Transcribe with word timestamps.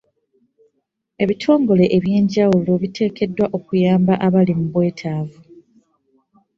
Ebitongole 1.23 1.85
ebyenjawulo 1.97 2.71
biteekeddwa 2.81 3.45
okuyamba 3.57 4.13
abali 4.25 4.53
mu 4.59 4.65
bwetaavu. 4.73 5.39